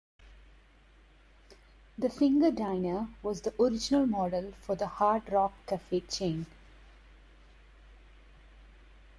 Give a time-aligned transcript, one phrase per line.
[1.95, 6.47] The Finger Diner was the original model for the Hard Rock Cafe chain.